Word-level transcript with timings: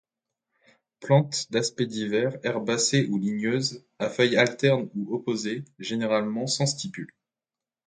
Plantes 0.99 1.51
d'aspect 1.51 1.85
divers, 1.85 2.39
herbacées 2.43 3.05
ou 3.11 3.19
ligneuses, 3.19 3.85
à 3.99 4.09
feuilles 4.09 4.35
alternes 4.35 4.89
ou 4.95 5.13
opposées, 5.13 5.63
généralement 5.77 6.47
sans 6.47 6.65
stipules. 6.65 7.13